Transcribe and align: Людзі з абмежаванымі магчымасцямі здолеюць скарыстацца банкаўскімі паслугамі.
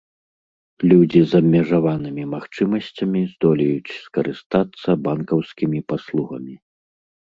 Людзі 0.89 1.21
з 1.33 1.41
абмежаванымі 1.43 2.23
магчымасцямі 2.33 3.21
здолеюць 3.37 3.95
скарыстацца 4.01 5.01
банкаўскімі 5.09 5.79
паслугамі. 5.93 6.55